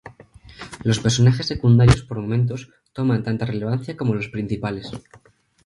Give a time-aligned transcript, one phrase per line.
[0.83, 4.91] Los personajes secundarios, por momentos, toman tanta relevancia como los principales.